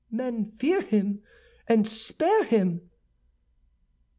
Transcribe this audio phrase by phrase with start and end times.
[0.09, 1.21] "Men fear him
[1.67, 2.89] and spare him."